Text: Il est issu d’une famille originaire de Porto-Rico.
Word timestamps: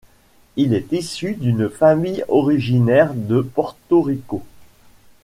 Il 0.55 0.73
est 0.73 0.93
issu 0.93 1.35
d’une 1.35 1.69
famille 1.69 2.25
originaire 2.27 3.13
de 3.13 3.39
Porto-Rico. 3.41 4.41